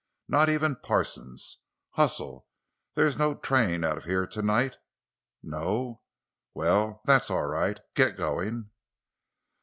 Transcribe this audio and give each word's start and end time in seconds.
Not 0.27 0.49
even 0.49 0.77
Parsons. 0.77 1.57
Hustle! 1.91 2.47
There 2.95 3.05
is 3.05 3.19
no 3.19 3.35
train 3.35 3.83
out 3.83 3.99
of 3.99 4.05
here 4.05 4.25
tonight? 4.25 4.77
No? 5.43 6.01
Well, 6.55 7.01
that's 7.05 7.29
all 7.29 7.45
right. 7.45 7.79
Get 7.93 8.17
going!" 8.17 8.71